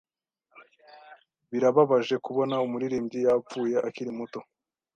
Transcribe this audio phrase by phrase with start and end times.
[1.49, 4.39] Birababaje kubona umuririmbyi yapfuye akiri muto.